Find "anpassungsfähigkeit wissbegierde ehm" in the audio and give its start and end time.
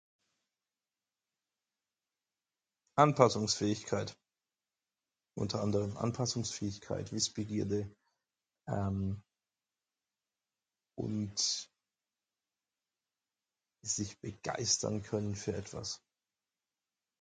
5.95-9.21